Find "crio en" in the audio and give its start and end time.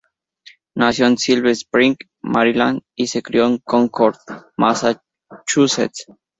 3.21-3.59